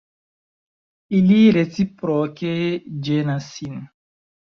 [1.19, 2.51] Ili reciproke
[3.11, 3.83] ĝenas sin.